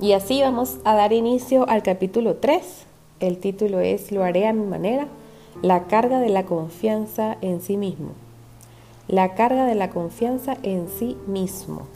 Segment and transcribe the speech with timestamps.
[0.00, 2.84] Y así vamos a dar inicio al capítulo 3.
[3.20, 5.06] El título es Lo haré a mi manera,
[5.62, 8.10] la carga de la confianza en sí mismo.
[9.06, 11.86] La carga de la confianza en sí mismo.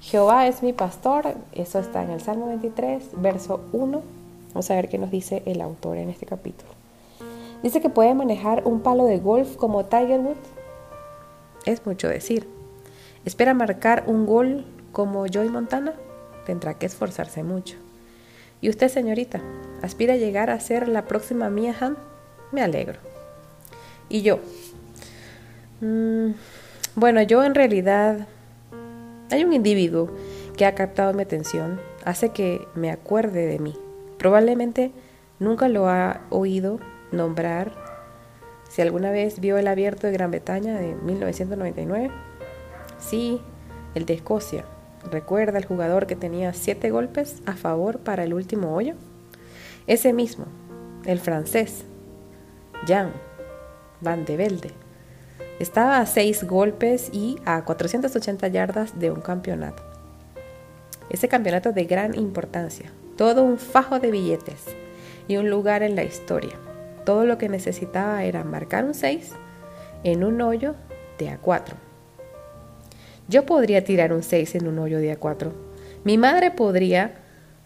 [0.00, 4.00] Jehová es mi pastor, eso está en el Salmo 23, verso 1.
[4.54, 6.70] Vamos a ver qué nos dice el autor en este capítulo.
[7.62, 10.48] Dice que puede manejar un palo de golf como Tiger Woods.
[11.66, 12.48] Es mucho decir.
[13.26, 15.92] ¿Espera marcar un gol como Joy Montana?
[16.46, 17.76] Tendrá que esforzarse mucho.
[18.60, 19.40] ¿Y usted, señorita,
[19.82, 21.96] aspira a llegar a ser la próxima Mia Han?
[22.52, 22.98] Me alegro.
[24.08, 24.40] ¿Y yo?
[25.80, 26.32] Mm,
[26.94, 28.26] bueno, yo en realidad...
[29.30, 30.10] Hay un individuo
[30.56, 33.76] que ha captado mi atención, hace que me acuerde de mí.
[34.18, 34.90] Probablemente
[35.38, 36.80] nunca lo ha oído
[37.12, 37.72] nombrar.
[38.68, 42.10] Si alguna vez vio el abierto de Gran Bretaña de 1999,
[42.98, 43.40] sí,
[43.94, 44.64] el de Escocia.
[45.08, 48.94] ¿Recuerda el jugador que tenía siete golpes a favor para el último hoyo?
[49.86, 50.46] Ese mismo,
[51.04, 51.84] el francés,
[52.86, 53.12] Jan
[54.00, 54.70] Van de Velde.
[55.58, 59.82] Estaba a seis golpes y a 480 yardas de un campeonato.
[61.10, 64.64] Ese campeonato de gran importancia, todo un fajo de billetes
[65.28, 66.54] y un lugar en la historia.
[67.04, 69.32] Todo lo que necesitaba era marcar un 6
[70.04, 70.74] en un hoyo
[71.18, 71.89] de A4.
[73.30, 75.52] Yo podría tirar un 6 en un hoyo de A4.
[76.02, 77.14] Mi madre podría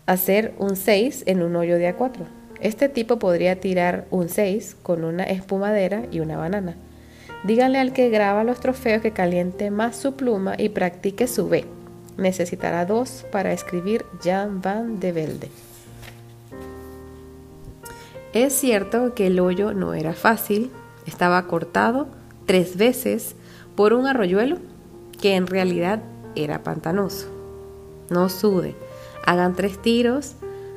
[0.04, 2.26] hacer un 6 en un hoyo de A4.
[2.60, 6.76] Este tipo podría tirar un 6 con una espumadera y una banana.
[7.44, 11.64] Díganle al que graba los trofeos que caliente más su pluma y practique su B.
[12.18, 15.48] Necesitará dos para escribir Jan van de Velde.
[18.34, 20.70] Es cierto que el hoyo no era fácil,
[21.06, 22.08] estaba cortado
[22.44, 23.34] tres veces
[23.76, 24.58] por un arroyuelo
[25.24, 26.02] que en realidad
[26.34, 27.28] era pantanoso.
[28.10, 28.76] No sude,
[29.24, 30.36] hagan tres tiros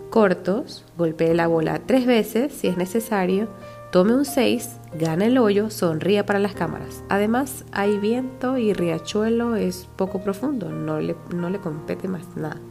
[0.10, 3.50] cortos, golpee la bola tres veces si es necesario,
[3.92, 7.04] tome un 6, gane el hoyo, sonría para las cámaras.
[7.10, 12.62] Además, hay viento y riachuelo es poco profundo, no le, no le compete más nada.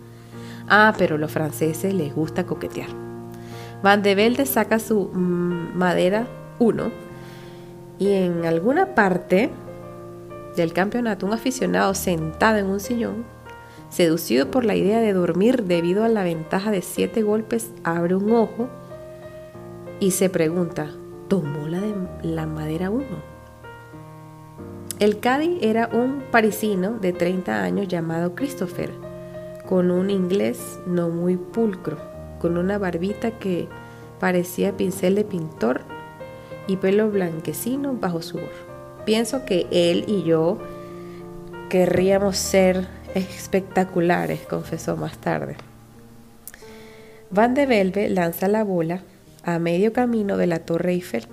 [0.70, 2.88] Ah, pero los franceses les gusta coquetear.
[3.82, 6.26] Van de Velde saca su mm, madera
[6.58, 6.90] 1
[7.98, 9.50] y en alguna parte
[10.56, 13.24] del campeonato un aficionado sentado en un sillón,
[13.90, 18.32] seducido por la idea de dormir debido a la ventaja de siete golpes, abre un
[18.32, 18.68] ojo
[20.00, 20.90] y se pregunta,
[21.28, 23.04] ¿tomó la, de, la madera 1?
[24.98, 28.92] El Caddy era un parisino de 30 años llamado Christopher,
[29.68, 33.68] con un inglés no muy pulcro con una barbita que
[34.20, 35.80] parecía pincel de pintor
[36.66, 38.65] y pelo blanquecino bajo su gorro.
[39.06, 40.58] Pienso que él y yo
[41.70, 45.56] querríamos ser espectaculares, confesó más tarde.
[47.30, 49.00] Van de Velve lanza la bola
[49.42, 51.26] a medio camino de la Torre Eiffel.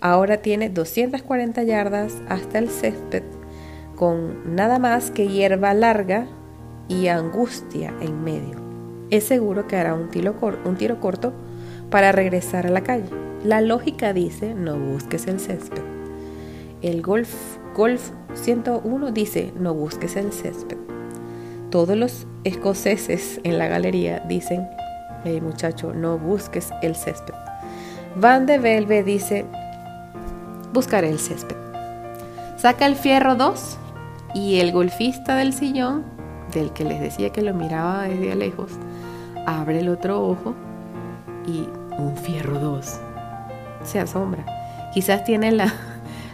[0.00, 3.22] Ahora tiene 240 yardas hasta el césped,
[3.94, 6.26] con nada más que hierba larga
[6.88, 8.68] y angustia en medio
[9.10, 10.34] es seguro que hará un tiro,
[10.64, 11.32] un tiro corto
[11.90, 13.08] para regresar a la calle.
[13.44, 15.97] La lógica dice no busques el césped.
[16.80, 20.76] El Golf, Golf 101 dice no busques el césped.
[21.70, 24.68] Todos los escoceses en la galería dicen,
[25.24, 27.34] hey muchacho, no busques el césped.
[28.14, 29.44] Van de Velve dice,
[30.72, 31.56] buscaré el césped.
[32.56, 33.78] Saca el fierro 2
[34.34, 36.04] y el golfista del sillón,
[36.52, 38.70] del que les decía que lo miraba desde lejos,
[39.46, 40.54] abre el otro ojo
[41.44, 41.68] y
[41.98, 43.00] un fierro 2.
[43.84, 44.44] Se asombra.
[44.94, 45.72] Quizás tiene la,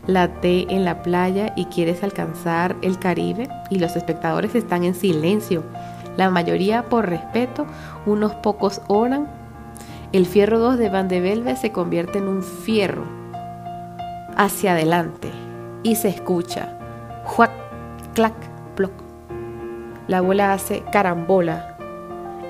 [0.07, 4.95] la T en la playa y quieres alcanzar el Caribe y los espectadores están en
[4.95, 5.63] silencio.
[6.17, 7.67] La mayoría por respeto,
[8.07, 9.29] unos pocos oran.
[10.13, 13.05] El fierro 2 de Van de Velve se convierte en un fierro
[14.37, 15.31] hacia adelante
[15.83, 16.79] y se escucha
[17.25, 17.51] juac,
[18.15, 18.35] clac,
[18.75, 18.93] ploc.
[20.07, 21.77] La bola hace carambola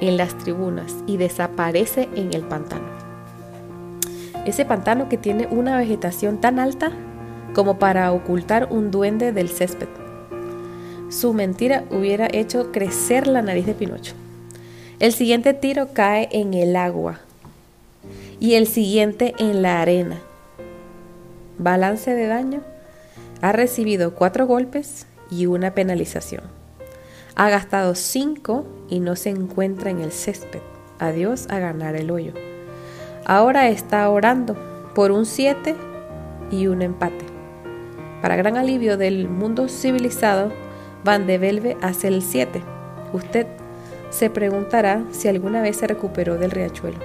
[0.01, 2.85] en las tribunas y desaparece en el pantano.
[4.45, 6.91] Ese pantano que tiene una vegetación tan alta
[7.55, 9.89] como para ocultar un duende del césped.
[11.09, 14.15] Su mentira hubiera hecho crecer la nariz de Pinocho.
[15.01, 17.21] El siguiente tiro cae en el agua
[18.41, 20.19] y el siguiente en la arena.
[21.59, 22.61] Balance de daño.
[23.41, 26.43] Ha recibido cuatro golpes y una penalización.
[27.37, 30.61] Ha gastado cinco y no se encuentra en el césped.
[30.99, 32.33] Adiós a ganar el hoyo.
[33.27, 34.57] Ahora está orando
[34.95, 35.75] por un 7
[36.51, 37.34] y un empate.
[38.25, 40.51] Para gran alivio del mundo civilizado,
[41.05, 42.63] Van de Belve hace el 7.
[43.13, 43.47] Usted
[44.09, 46.97] se preguntará si alguna vez se recuperó del riachuelo.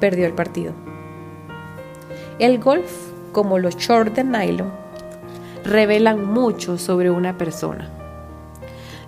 [0.00, 0.72] Perdió el partido.
[2.38, 2.90] El golf,
[3.32, 4.72] como los shorts de nylon,
[5.62, 7.90] revelan mucho sobre una persona.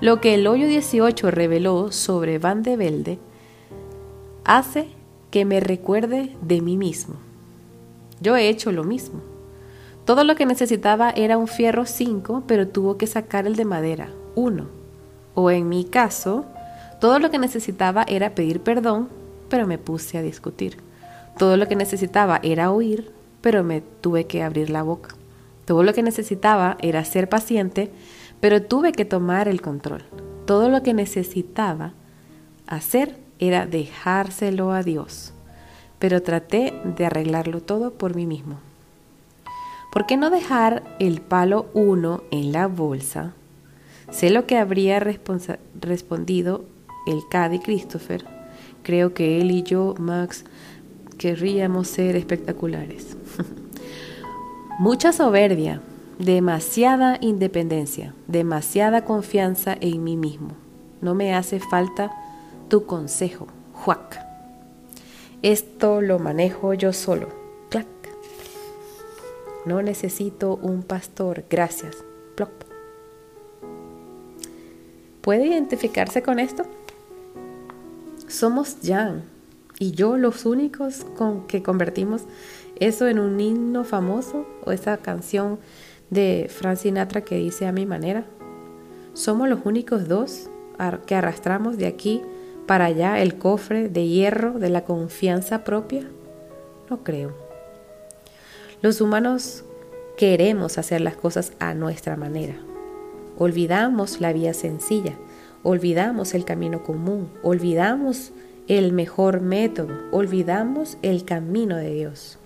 [0.02, 3.18] Lo que el hoyo 18 reveló sobre Van de Velde
[4.44, 4.88] hace
[5.30, 7.14] que me recuerde de mí mismo.
[8.20, 9.33] Yo he hecho lo mismo.
[10.04, 14.10] Todo lo que necesitaba era un fierro 5, pero tuvo que sacar el de madera,
[14.34, 14.66] 1.
[15.34, 16.44] O en mi caso,
[17.00, 19.08] todo lo que necesitaba era pedir perdón,
[19.48, 20.76] pero me puse a discutir.
[21.38, 25.14] Todo lo que necesitaba era oír, pero me tuve que abrir la boca.
[25.64, 27.90] Todo lo que necesitaba era ser paciente,
[28.40, 30.04] pero tuve que tomar el control.
[30.44, 31.94] Todo lo que necesitaba
[32.66, 35.32] hacer era dejárselo a Dios,
[35.98, 38.58] pero traté de arreglarlo todo por mí mismo.
[39.94, 43.32] ¿Por qué no dejar el palo 1 en la bolsa?
[44.10, 46.64] Sé lo que habría respondido
[47.06, 48.24] el Cady Christopher.
[48.82, 50.46] Creo que él y yo, Max,
[51.16, 53.16] querríamos ser espectaculares.
[54.80, 55.80] Mucha soberbia,
[56.18, 60.56] demasiada independencia, demasiada confianza en mí mismo.
[61.02, 62.10] No me hace falta
[62.68, 64.18] tu consejo, Juac.
[65.42, 67.43] Esto lo manejo yo solo.
[69.66, 72.04] No necesito un pastor, gracias.
[72.36, 72.50] Plop.
[75.20, 76.64] ¿Puede identificarse con esto?
[78.28, 79.22] Somos Jan
[79.78, 82.22] y yo los únicos con que convertimos
[82.78, 85.58] eso en un himno famoso o esa canción
[86.10, 88.24] de Frank Sinatra que dice a mi manera.
[89.14, 90.50] Somos los únicos dos
[91.06, 92.20] que arrastramos de aquí
[92.66, 96.02] para allá el cofre de hierro de la confianza propia?
[96.90, 97.43] No creo.
[98.84, 99.64] Los humanos
[100.18, 102.56] queremos hacer las cosas a nuestra manera.
[103.38, 105.14] Olvidamos la vía sencilla,
[105.62, 108.32] olvidamos el camino común, olvidamos
[108.68, 112.36] el mejor método, olvidamos el camino de Dios.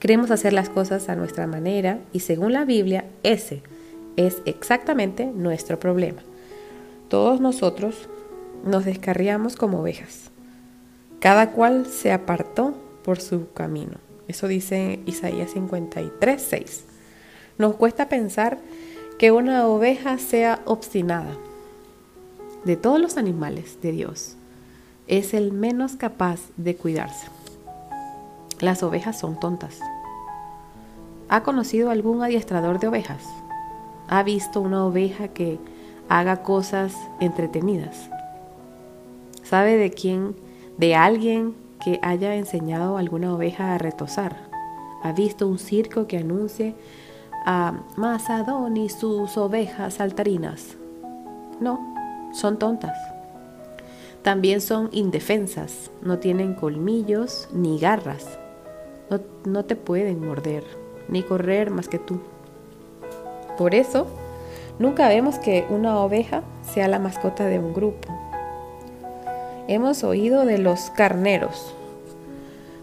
[0.00, 3.62] Queremos hacer las cosas a nuestra manera y según la Biblia ese
[4.16, 6.22] es exactamente nuestro problema.
[7.08, 8.08] Todos nosotros
[8.64, 10.32] nos descarriamos como ovejas.
[11.20, 14.07] Cada cual se apartó por su camino.
[14.28, 16.84] Eso dice Isaías 53, 6.
[17.56, 18.58] Nos cuesta pensar
[19.18, 21.34] que una oveja sea obstinada.
[22.64, 24.36] De todos los animales de Dios,
[25.06, 27.26] es el menos capaz de cuidarse.
[28.60, 29.80] Las ovejas son tontas.
[31.30, 33.24] ¿Ha conocido algún adiestrador de ovejas?
[34.08, 35.58] ¿Ha visto una oveja que
[36.08, 38.10] haga cosas entretenidas?
[39.42, 40.36] ¿Sabe de quién?
[40.76, 44.36] De alguien que haya enseñado a alguna oveja a retosar.
[45.02, 46.74] ¿Ha visto un circo que anuncie
[47.46, 50.76] a Mazadón y sus ovejas saltarinas?
[51.60, 51.78] No,
[52.32, 52.96] son tontas.
[54.22, 58.38] También son indefensas, no tienen colmillos ni garras.
[59.10, 60.64] No, no te pueden morder
[61.08, 62.20] ni correr más que tú.
[63.56, 64.06] Por eso,
[64.78, 68.27] nunca vemos que una oveja sea la mascota de un grupo
[69.70, 71.74] Hemos oído de los carneros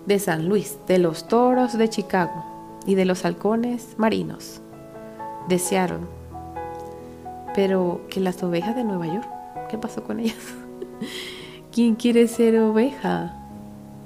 [0.06, 2.46] de San Luis, de los toros de Chicago
[2.86, 4.62] y de los halcones marinos.
[5.50, 6.08] Desearon.
[7.56, 9.28] Pero que las ovejas de Nueva York,
[9.68, 10.38] ¿qué pasó con ellas?
[11.72, 13.34] ¿Quién quiere ser oveja?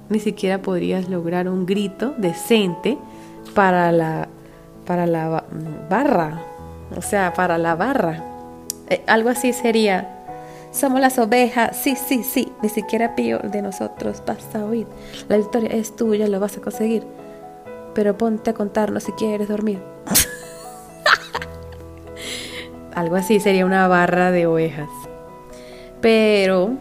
[0.08, 2.98] Ni siquiera podrías lograr un grito decente
[3.56, 4.30] para la,
[4.86, 5.44] para la
[5.90, 6.44] barra.
[6.96, 8.24] O sea, para la barra.
[8.88, 10.19] Eh, algo así sería
[10.72, 14.88] somos las ovejas, sí, sí, sí, ni siquiera pío de nosotros vas a oír.
[15.28, 17.04] La victoria es tuya, lo vas a conseguir.
[17.96, 19.80] Pero ponte a contarnos si quieres dormir.
[22.94, 24.90] Algo así sería una barra de ovejas.
[26.02, 26.72] Pero,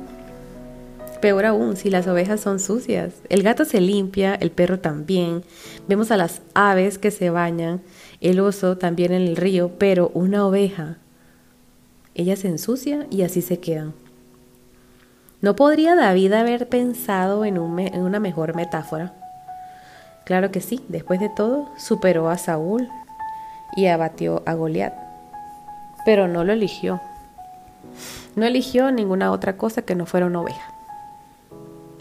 [1.20, 3.14] peor aún, si las ovejas son sucias.
[3.30, 5.42] El gato se limpia, el perro también.
[5.88, 7.80] Vemos a las aves que se bañan,
[8.20, 10.98] el oso también en el río, pero una oveja
[12.18, 13.94] ella se ensucia y así se quedan.
[15.40, 19.14] ¿No podría David haber pensado en, una mejor metáfora?
[20.24, 22.88] Claro que sí, después de todo, superó a Saúl
[23.76, 24.94] y abatió a Goliat,
[26.04, 27.00] pero no lo eligió.
[28.34, 30.74] No eligió ninguna otra cosa que no fuera una oveja.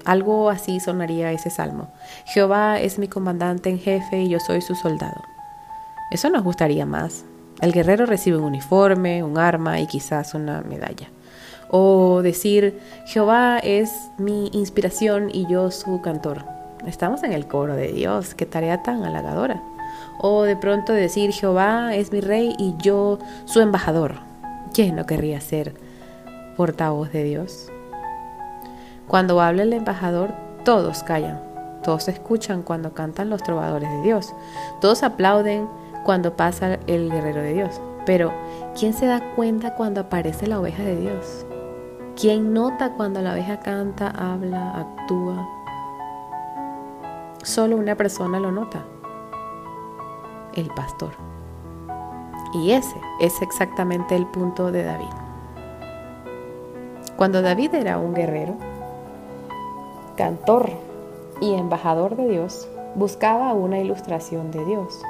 [0.04, 1.90] Algo así sonaría ese salmo.
[2.26, 5.22] Jehová es mi comandante en jefe y yo soy su soldado.
[6.10, 7.24] Eso nos gustaría más.
[7.62, 11.10] El guerrero recibe un uniforme, un arma y quizás una medalla.
[11.70, 16.46] O decir, Jehová es mi inspiración y yo su cantor.
[16.86, 19.62] Estamos en el coro de Dios, qué tarea tan halagadora.
[20.20, 24.16] O de pronto decir, Jehová es mi rey y yo su embajador.
[24.74, 25.74] ¿Quién no querría ser
[26.56, 27.72] portavoz de Dios?
[29.08, 30.34] Cuando habla el embajador,
[30.64, 31.42] todos callan.
[31.84, 34.34] Todos escuchan cuando cantan los trovadores de Dios.
[34.82, 35.68] Todos aplauden
[36.04, 37.82] cuando pasa el guerrero de Dios.
[38.06, 38.32] Pero,
[38.77, 41.46] ¿quién se da cuenta cuando aparece la oveja de Dios?
[42.16, 45.48] ¿Quién nota cuando la oveja canta, habla, actúa?
[47.44, 48.86] Solo una persona lo nota.
[50.56, 51.12] El pastor.
[52.54, 55.13] Y ese es exactamente el punto de David.
[57.18, 58.56] Cuando David era un guerrero,
[60.16, 60.72] cantor
[61.42, 65.01] y embajador de Dios, buscaba una ilustración de Dios.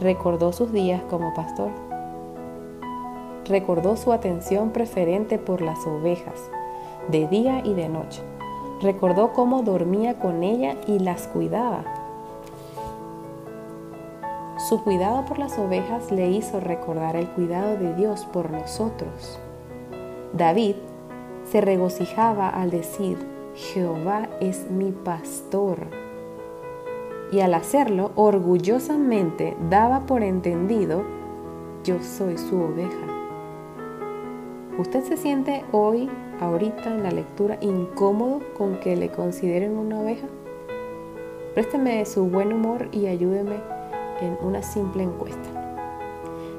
[0.00, 1.70] Recordó sus días como pastor.
[3.46, 6.50] Recordó su atención preferente por las ovejas,
[7.08, 8.22] de día y de noche.
[8.80, 11.82] Recordó cómo dormía con ella y las cuidaba.
[14.68, 19.40] Su cuidado por las ovejas le hizo recordar el cuidado de Dios por nosotros.
[20.32, 20.76] David
[21.50, 23.18] se regocijaba al decir,
[23.54, 26.07] Jehová es mi pastor.
[27.30, 31.04] Y al hacerlo, orgullosamente daba por entendido,
[31.84, 33.06] yo soy su oveja.
[34.78, 36.08] ¿Usted se siente hoy,
[36.40, 40.26] ahorita en la lectura, incómodo con que le consideren una oveja?
[41.54, 43.56] Présteme su buen humor y ayúdeme
[44.20, 45.48] en una simple encuesta.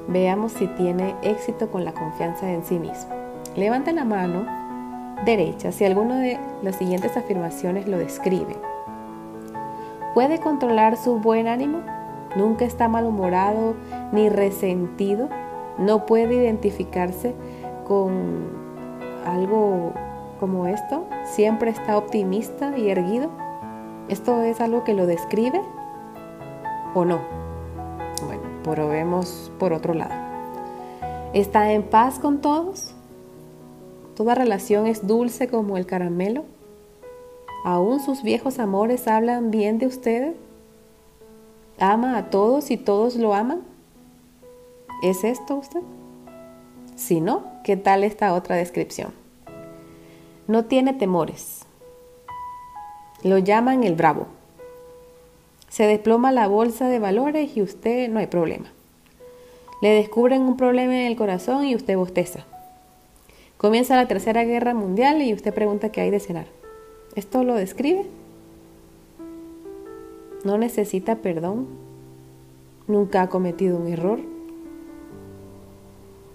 [0.10, 3.10] Veamos si tiene éxito con la confianza en sí mismo.
[3.56, 4.46] Levante la mano
[5.26, 8.56] derecha si alguno de las siguientes afirmaciones lo describe.
[10.13, 11.82] ¿Puede controlar su buen ánimo?
[12.36, 13.75] ¿Nunca está malhumorado
[14.12, 15.30] ni resentido?
[15.78, 17.36] ¿No puede identificarse
[17.88, 18.50] con
[19.25, 19.94] algo
[20.39, 21.06] como esto?
[21.25, 23.30] ¿Siempre está optimista y erguido?
[24.08, 25.62] ¿Esto es algo que lo describe
[26.96, 27.20] o no?
[28.25, 30.13] Bueno, probemos por otro lado.
[31.34, 32.96] ¿Está en paz con todos?
[34.16, 36.44] Toda relación es dulce como el caramelo.
[37.66, 40.34] ¿Aún sus viejos amores hablan bien de usted?
[41.78, 43.62] ¿Ama a todos y todos lo aman?
[45.04, 45.82] ¿Es esto usted?
[46.96, 49.13] Si no, ¿qué tal esta otra descripción?
[50.48, 51.66] No tiene temores.
[53.24, 54.28] Lo llaman el bravo.
[55.68, 58.72] Se desploma la bolsa de valores y usted no hay problema.
[59.82, 62.46] Le descubren un problema en el corazón y usted bosteza.
[63.58, 66.59] Comienza la Tercera Guerra Mundial y usted pregunta qué hay de cenar.
[67.16, 68.06] ¿Esto lo describe?
[70.44, 71.68] ¿No necesita perdón?
[72.88, 74.20] ¿Nunca ha cometido un error?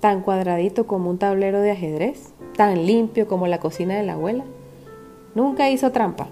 [0.00, 2.32] ¿Tan cuadradito como un tablero de ajedrez?
[2.56, 4.44] ¿Tan limpio como la cocina de la abuela?
[5.34, 6.28] Nunca hizo trampa.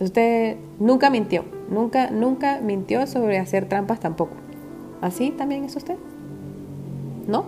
[0.00, 1.44] Usted nunca mintió.
[1.70, 4.34] Nunca, nunca mintió sobre hacer trampas tampoco.
[5.00, 5.96] ¿Así también es usted?
[7.26, 7.44] ¿No?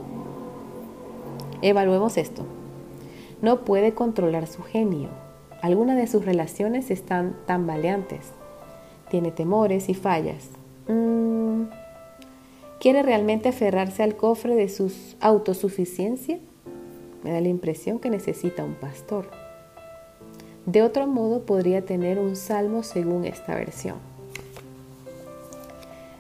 [1.61, 2.45] Evaluemos esto
[3.43, 5.09] no puede controlar su genio.
[5.67, 8.21] Algunas de sus relaciones están tambaleantes.
[9.11, 10.49] Tiene temores y fallas.
[10.87, 11.63] Mm,
[12.79, 16.39] ¿Quiere realmente aferrarse al cofre de su autosuficiencia?
[17.25, 19.29] Me da la impresión que necesita un pastor.
[20.67, 23.97] De otro modo podría tener un salmo según esta versión.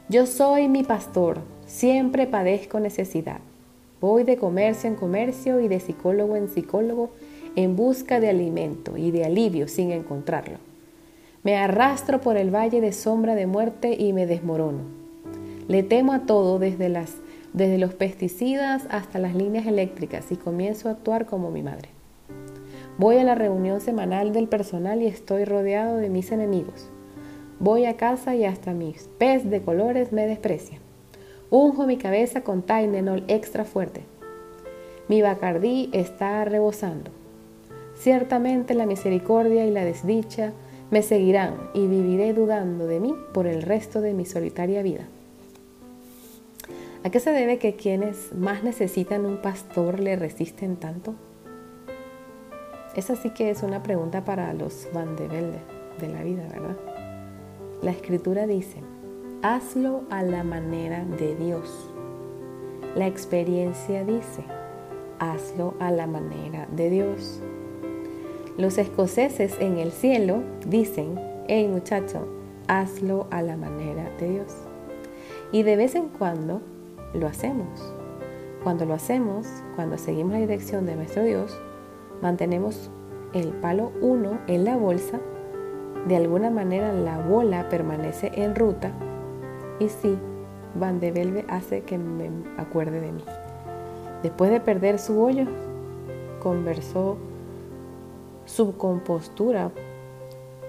[0.08, 1.38] Yo soy mi pastor,
[1.68, 3.38] siempre padezco necesidad.
[4.00, 7.10] Voy de comercio en comercio y de psicólogo en psicólogo
[7.56, 10.58] en busca de alimento y de alivio sin encontrarlo.
[11.42, 14.82] Me arrastro por el valle de sombra de muerte y me desmorono.
[15.68, 17.14] Le temo a todo desde, las,
[17.52, 21.88] desde los pesticidas hasta las líneas eléctricas y comienzo a actuar como mi madre.
[22.98, 26.88] Voy a la reunión semanal del personal y estoy rodeado de mis enemigos.
[27.58, 30.80] Voy a casa y hasta mis pez de colores me desprecian.
[31.48, 34.02] Unjo mi cabeza con Tylenol extra fuerte.
[35.08, 37.10] Mi bacardí está rebosando.
[37.96, 40.52] Ciertamente la misericordia y la desdicha
[40.90, 45.08] me seguirán y viviré dudando de mí por el resto de mi solitaria vida.
[47.02, 51.14] ¿A qué se debe que quienes más necesitan un pastor le resisten tanto?
[52.94, 55.58] Esa sí que es una pregunta para los Van de Velde
[56.00, 56.76] de la vida, ¿verdad?
[57.82, 58.78] La escritura dice,
[59.42, 61.90] hazlo a la manera de Dios.
[62.94, 64.44] La experiencia dice,
[65.18, 67.40] hazlo a la manera de Dios.
[68.58, 72.26] Los escoceses en el cielo dicen, hey muchacho,
[72.68, 74.54] hazlo a la manera de Dios.
[75.52, 76.60] Y de vez en cuando
[77.12, 77.94] lo hacemos.
[78.64, 81.56] Cuando lo hacemos, cuando seguimos la dirección de nuestro Dios,
[82.22, 82.90] mantenemos
[83.32, 85.20] el palo 1 en la bolsa,
[86.08, 88.92] de alguna manera la bola permanece en ruta
[89.78, 90.16] y sí,
[90.78, 93.24] Van de Belve hace que me acuerde de mí.
[94.22, 95.46] Después de perder su hoyo,
[96.40, 97.16] conversó
[98.46, 99.70] su compostura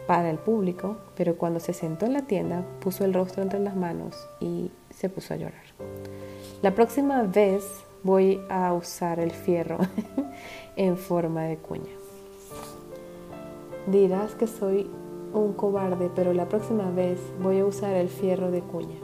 [0.08, 3.76] para el público, pero cuando se sentó en la tienda puso el rostro entre las
[3.76, 5.64] manos y se puso a llorar.
[6.62, 7.64] La próxima vez
[8.04, 9.78] voy a usar el fierro
[10.76, 11.94] en forma de cuña.
[13.86, 14.90] Dirás que soy
[15.34, 18.98] un cobarde, pero la próxima vez voy a usar el fierro de cuña.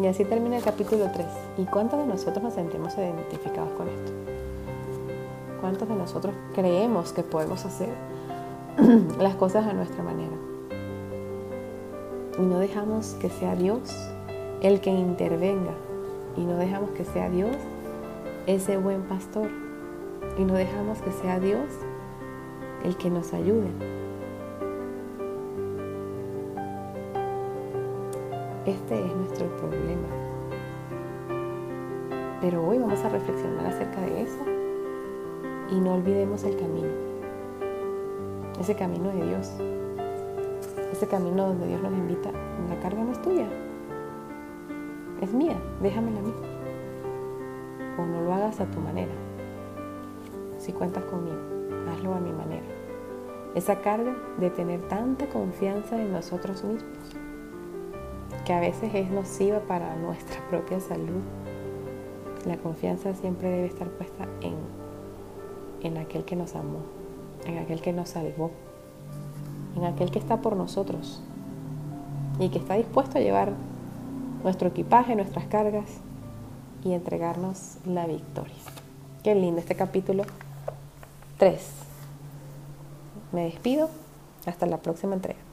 [0.00, 1.26] Y así termina el capítulo 3.
[1.58, 4.12] ¿Y cuántos de nosotros nos sentimos identificados con esto?
[5.60, 7.88] ¿Cuántos de nosotros creemos que podemos hacer
[9.18, 10.36] las cosas a nuestra manera?
[12.38, 13.92] Y no dejamos que sea Dios
[14.62, 15.72] el que intervenga.
[16.36, 17.56] Y no dejamos que sea Dios
[18.46, 19.48] ese buen pastor.
[20.36, 21.66] Y no dejamos que sea Dios
[22.84, 23.68] el que nos ayude.
[28.64, 30.06] Este es nuestro problema.
[32.40, 34.58] Pero hoy vamos a reflexionar acerca de eso
[35.70, 36.88] y no olvidemos el camino.
[38.60, 39.52] Ese camino de Dios.
[40.92, 42.30] Ese camino donde Dios nos invita.
[42.68, 43.46] La carga no es tuya.
[45.20, 45.56] Es mía.
[45.82, 46.34] Déjamela a mí.
[47.98, 49.12] O no lo hagas a tu manera.
[50.58, 51.38] Si cuentas conmigo,
[51.90, 52.66] hazlo a mi manera.
[53.54, 57.16] Esa carga de tener tanta confianza en nosotros mismos
[58.48, 61.20] que a veces es nociva para nuestra propia salud.
[62.46, 64.54] La confianza siempre debe estar puesta en,
[65.82, 66.80] en aquel que nos amó,
[67.46, 68.50] en aquel que nos salvó,
[69.76, 71.22] en aquel que está por nosotros
[72.38, 73.52] y que está dispuesto a llevar
[74.42, 75.88] nuestro equipaje, nuestras cargas
[76.84, 78.54] y entregarnos la victoria.
[79.22, 80.24] Qué lindo este capítulo
[81.38, 81.60] 3.
[83.32, 83.90] Me despido.
[84.46, 85.47] Hasta la próxima entrega.